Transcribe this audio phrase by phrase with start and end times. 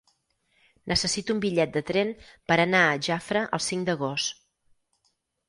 [0.91, 2.15] Necessito un bitllet de tren
[2.53, 4.35] per anar a Jafre el cinc d'agost.